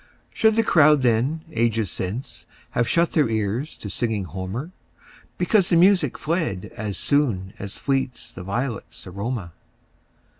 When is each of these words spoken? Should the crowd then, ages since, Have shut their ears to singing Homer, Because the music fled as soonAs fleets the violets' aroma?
Should 0.33 0.55
the 0.55 0.63
crowd 0.63 1.03
then, 1.03 1.41
ages 1.51 1.91
since, 1.91 2.47
Have 2.71 2.87
shut 2.89 3.11
their 3.11 3.29
ears 3.29 3.77
to 3.77 3.87
singing 3.87 4.23
Homer, 4.23 4.71
Because 5.37 5.69
the 5.69 5.75
music 5.75 6.17
fled 6.17 6.71
as 6.75 6.97
soonAs 6.97 7.77
fleets 7.77 8.31
the 8.31 8.41
violets' 8.41 9.05
aroma? 9.05 9.51